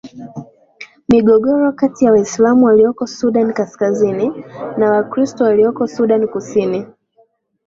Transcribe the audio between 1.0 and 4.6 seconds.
migogoro kati ya waislamu walioko sudan kaskazini